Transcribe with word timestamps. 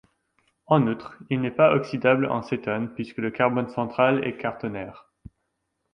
En 0.65 0.87
outre, 0.87 1.15
il 1.29 1.41
n'est 1.41 1.51
pas 1.51 1.73
oxydable 1.75 2.25
en 2.25 2.41
cétone 2.41 2.91
puisque 2.95 3.19
le 3.19 3.29
carbone 3.29 3.69
central 3.69 4.23
est 4.27 4.35
quaternaire. 4.35 5.13